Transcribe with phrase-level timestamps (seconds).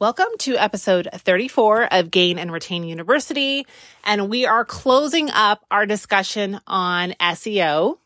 [0.00, 3.66] Welcome to episode 34 of Gain and Retain University.
[4.04, 7.98] And we are closing up our discussion on SEO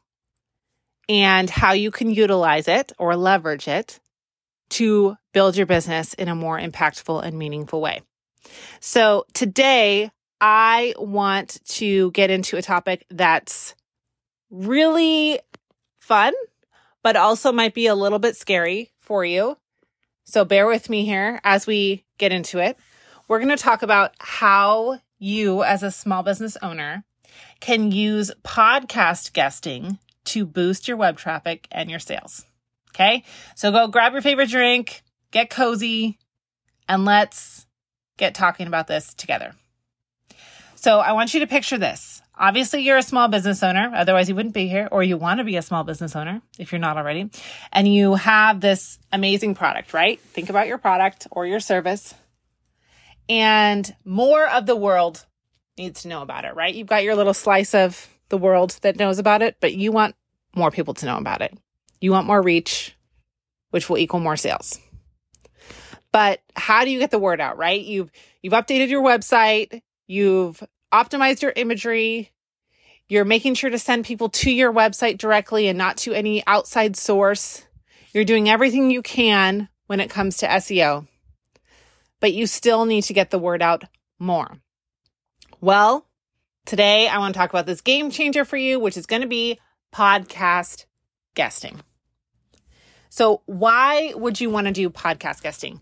[1.10, 4.00] and how you can utilize it or leverage it
[4.70, 8.00] to build your business in a more impactful and meaningful way.
[8.80, 13.74] So today I want to get into a topic that's
[14.50, 15.40] really
[16.00, 16.32] fun,
[17.02, 19.58] but also might be a little bit scary for you.
[20.24, 22.78] So bear with me here as we get into it.
[23.28, 27.04] We're going to talk about how you, as a small business owner,
[27.60, 32.44] can use podcast guesting to boost your web traffic and your sales.
[32.90, 33.24] Okay.
[33.56, 36.18] So go grab your favorite drink, get cozy,
[36.88, 37.66] and let's
[38.16, 39.54] get talking about this together.
[40.74, 42.21] So I want you to picture this.
[42.38, 43.92] Obviously, you're a small business owner.
[43.94, 46.72] Otherwise, you wouldn't be here, or you want to be a small business owner if
[46.72, 47.30] you're not already.
[47.72, 50.18] And you have this amazing product, right?
[50.18, 52.14] Think about your product or your service.
[53.28, 55.24] And more of the world
[55.76, 56.74] needs to know about it, right?
[56.74, 60.14] You've got your little slice of the world that knows about it, but you want
[60.54, 61.56] more people to know about it.
[62.00, 62.96] You want more reach,
[63.70, 64.80] which will equal more sales.
[66.12, 67.80] But how do you get the word out, right?
[67.80, 68.10] You've
[68.42, 72.30] you've updated your website, you've optimize your imagery.
[73.08, 76.96] You're making sure to send people to your website directly and not to any outside
[76.96, 77.64] source.
[78.12, 81.06] You're doing everything you can when it comes to SEO,
[82.20, 83.84] but you still need to get the word out
[84.18, 84.58] more.
[85.60, 86.06] Well,
[86.66, 89.28] today I want to talk about this game changer for you, which is going to
[89.28, 89.58] be
[89.92, 90.86] podcast
[91.34, 91.80] guesting.
[93.08, 95.80] So, why would you want to do podcast guesting?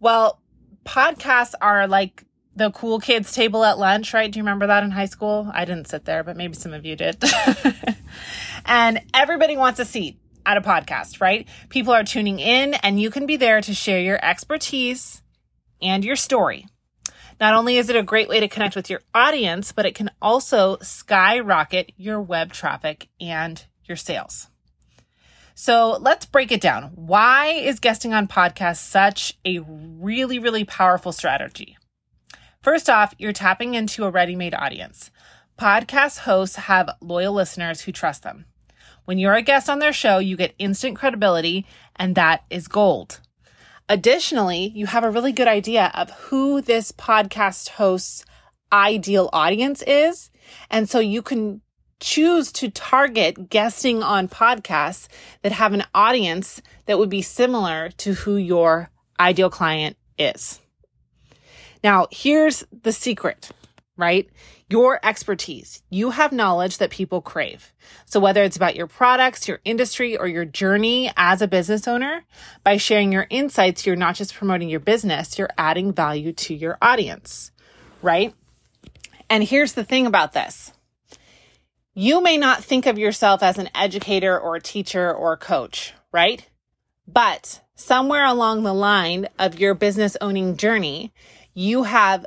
[0.00, 0.40] Well,
[0.84, 2.24] podcasts are like
[2.58, 4.30] the cool kids table at lunch, right?
[4.30, 5.48] Do you remember that in high school?
[5.54, 7.22] I didn't sit there, but maybe some of you did.
[8.66, 11.46] and everybody wants a seat at a podcast, right?
[11.68, 15.22] People are tuning in and you can be there to share your expertise
[15.80, 16.66] and your story.
[17.40, 20.10] Not only is it a great way to connect with your audience, but it can
[20.20, 24.48] also skyrocket your web traffic and your sales.
[25.54, 26.90] So let's break it down.
[26.96, 31.77] Why is guesting on podcasts such a really, really powerful strategy?
[32.68, 35.10] First off, you're tapping into a ready made audience.
[35.58, 38.44] Podcast hosts have loyal listeners who trust them.
[39.06, 41.64] When you're a guest on their show, you get instant credibility,
[41.96, 43.20] and that is gold.
[43.88, 48.26] Additionally, you have a really good idea of who this podcast host's
[48.70, 50.30] ideal audience is.
[50.70, 51.62] And so you can
[52.00, 55.08] choose to target guesting on podcasts
[55.40, 60.60] that have an audience that would be similar to who your ideal client is.
[61.82, 63.50] Now, here's the secret,
[63.96, 64.28] right?
[64.68, 65.82] Your expertise.
[65.90, 67.72] You have knowledge that people crave.
[68.04, 72.24] So whether it's about your products, your industry, or your journey as a business owner,
[72.64, 76.78] by sharing your insights, you're not just promoting your business, you're adding value to your
[76.82, 77.50] audience,
[78.02, 78.34] right?
[79.30, 80.72] And here's the thing about this.
[81.94, 85.94] You may not think of yourself as an educator or a teacher or a coach,
[86.12, 86.48] right?
[87.06, 91.12] But somewhere along the line of your business owning journey,
[91.58, 92.24] you have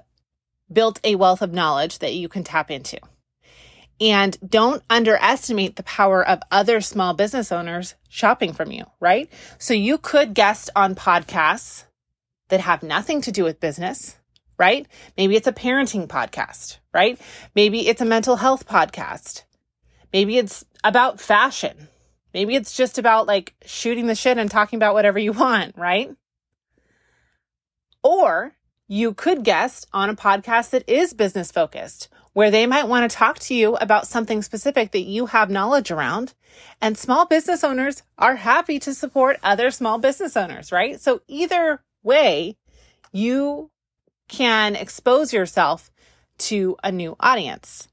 [0.70, 2.98] built a wealth of knowledge that you can tap into.
[4.02, 9.32] And don't underestimate the power of other small business owners shopping from you, right?
[9.58, 11.86] So you could guest on podcasts
[12.50, 14.18] that have nothing to do with business,
[14.58, 14.86] right?
[15.16, 17.18] Maybe it's a parenting podcast, right?
[17.56, 19.44] Maybe it's a mental health podcast.
[20.12, 21.88] Maybe it's about fashion.
[22.34, 26.14] Maybe it's just about like shooting the shit and talking about whatever you want, right?
[28.04, 28.56] Or
[28.92, 33.18] you could guest on a podcast that is business focused, where they might want to
[33.18, 36.34] talk to you about something specific that you have knowledge around.
[36.82, 41.00] And small business owners are happy to support other small business owners, right?
[41.00, 42.58] So either way,
[43.14, 43.72] you
[44.28, 45.90] can expose yourself
[46.40, 47.88] to a new audience.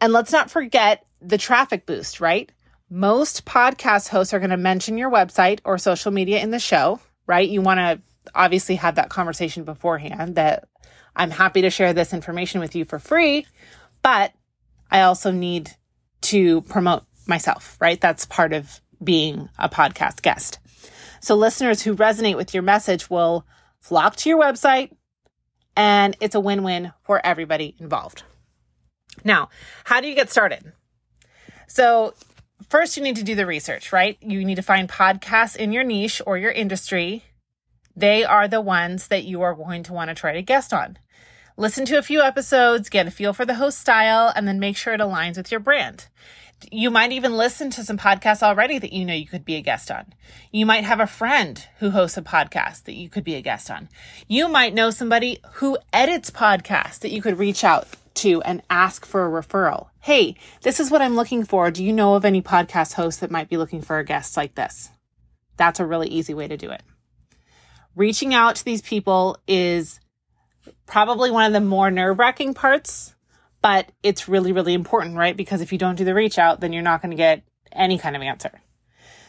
[0.00, 2.50] And let's not forget the traffic boost, right?
[2.88, 7.00] Most podcast hosts are going to mention your website or social media in the show,
[7.26, 7.46] right?
[7.46, 8.00] You want to
[8.34, 10.68] obviously had that conversation beforehand that
[11.16, 13.46] I'm happy to share this information with you for free,
[14.02, 14.32] but
[14.90, 15.70] I also need
[16.22, 18.00] to promote myself, right?
[18.00, 20.58] That's part of being a podcast guest.
[21.20, 23.46] So listeners who resonate with your message will
[23.80, 24.92] flock to your website
[25.76, 28.22] and it's a win-win for everybody involved.
[29.24, 29.48] Now,
[29.84, 30.72] how do you get started?
[31.68, 32.14] So
[32.68, 34.18] first you need to do the research, right?
[34.20, 37.24] You need to find podcasts in your niche or your industry
[37.96, 40.98] they are the ones that you are going to want to try to guest on.
[41.56, 44.76] Listen to a few episodes, get a feel for the host style, and then make
[44.76, 46.06] sure it aligns with your brand.
[46.70, 49.62] You might even listen to some podcasts already that you know you could be a
[49.62, 50.12] guest on.
[50.52, 53.70] You might have a friend who hosts a podcast that you could be a guest
[53.70, 53.88] on.
[54.28, 59.06] You might know somebody who edits podcasts that you could reach out to and ask
[59.06, 59.88] for a referral.
[60.00, 61.70] Hey, this is what I'm looking for.
[61.70, 64.54] Do you know of any podcast hosts that might be looking for a guest like
[64.54, 64.90] this?
[65.56, 66.82] That's a really easy way to do it.
[67.96, 70.00] Reaching out to these people is
[70.86, 73.14] probably one of the more nerve wracking parts,
[73.62, 75.36] but it's really, really important, right?
[75.36, 77.42] Because if you don't do the reach out, then you're not going to get
[77.72, 78.60] any kind of answer.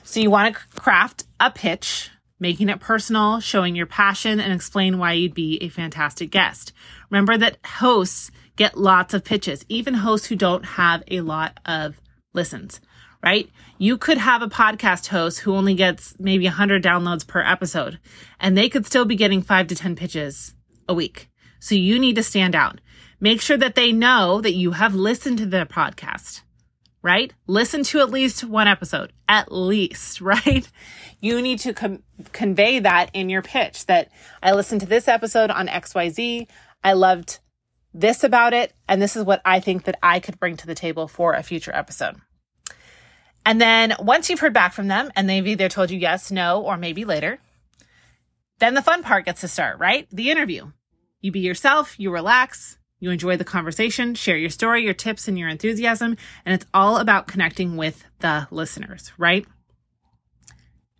[0.03, 2.09] So you want to craft a pitch,
[2.39, 6.73] making it personal, showing your passion, and explain why you'd be a fantastic guest.
[7.09, 11.99] Remember that hosts get lots of pitches, even hosts who don't have a lot of
[12.33, 12.81] listens,
[13.23, 13.49] right?
[13.77, 17.99] You could have a podcast host who only gets maybe 100 downloads per episode,
[18.39, 20.53] and they could still be getting five to 10 pitches
[20.87, 21.29] a week.
[21.59, 22.81] So you need to stand out.
[23.19, 26.41] Make sure that they know that you have listened to their podcast,
[27.03, 27.33] right?
[27.45, 30.67] Listen to at least one episode, at least, right?
[31.19, 35.51] You need to com- convey that in your pitch that I listened to this episode
[35.51, 36.47] on XYZ.
[36.83, 37.39] I loved
[37.93, 38.73] this about it.
[38.87, 41.43] And this is what I think that I could bring to the table for a
[41.43, 42.15] future episode.
[43.45, 46.61] And then once you've heard back from them and they've either told you yes, no,
[46.61, 47.39] or maybe later,
[48.59, 50.07] then the fun part gets to start, right?
[50.11, 50.71] The interview.
[51.21, 55.37] You be yourself, you relax, you enjoy the conversation, share your story, your tips, and
[55.37, 56.17] your enthusiasm.
[56.45, 59.45] And it's all about connecting with the listeners, right?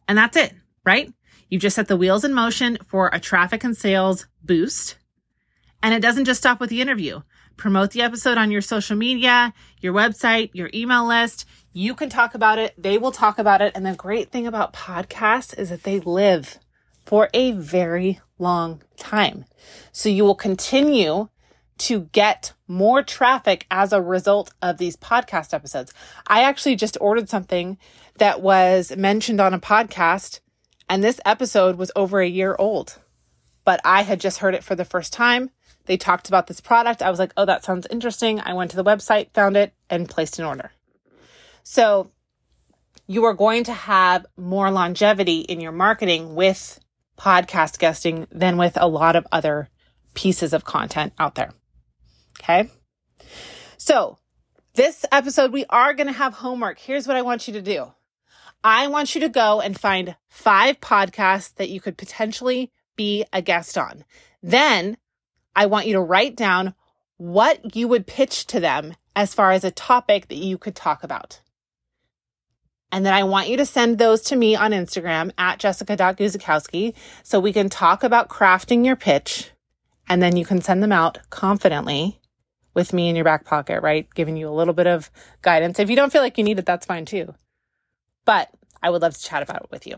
[0.07, 0.53] And that's it,
[0.83, 1.13] right?
[1.49, 4.97] You've just set the wheels in motion for a traffic and sales boost.
[5.83, 7.21] And it doesn't just stop with the interview.
[7.57, 11.45] Promote the episode on your social media, your website, your email list.
[11.73, 12.73] You can talk about it.
[12.77, 13.71] They will talk about it.
[13.75, 16.59] And the great thing about podcasts is that they live
[17.05, 19.45] for a very long time.
[19.91, 21.29] So you will continue
[21.79, 25.93] to get more traffic as a result of these podcast episodes.
[26.27, 27.77] I actually just ordered something
[28.17, 30.41] that was mentioned on a podcast,
[30.87, 32.99] and this episode was over a year old,
[33.65, 35.49] but I had just heard it for the first time.
[35.85, 37.01] They talked about this product.
[37.01, 38.39] I was like, oh, that sounds interesting.
[38.39, 40.71] I went to the website, found it, and placed an order.
[41.63, 42.11] So
[43.07, 46.79] you are going to have more longevity in your marketing with
[47.17, 49.69] podcast guesting than with a lot of other
[50.13, 51.51] pieces of content out there.
[52.39, 52.69] Okay.
[53.77, 54.17] So
[54.73, 56.79] this episode, we are going to have homework.
[56.79, 57.91] Here's what I want you to do.
[58.63, 63.41] I want you to go and find five podcasts that you could potentially be a
[63.41, 64.05] guest on.
[64.41, 64.97] Then
[65.55, 66.75] I want you to write down
[67.17, 71.03] what you would pitch to them as far as a topic that you could talk
[71.03, 71.41] about.
[72.91, 76.93] And then I want you to send those to me on Instagram at jessica.guzikowski
[77.23, 79.51] so we can talk about crafting your pitch.
[80.09, 82.19] And then you can send them out confidently
[82.73, 84.07] with me in your back pocket, right?
[84.13, 85.09] Giving you a little bit of
[85.41, 85.79] guidance.
[85.79, 87.33] If you don't feel like you need it, that's fine too.
[88.25, 88.49] But
[88.83, 89.95] I would love to chat about it with you.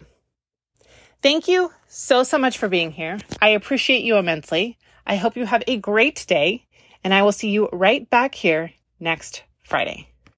[1.22, 3.18] Thank you so, so much for being here.
[3.42, 4.78] I appreciate you immensely.
[5.08, 6.68] I hope you have a great day,
[7.04, 10.13] and I will see you right back here next Friday.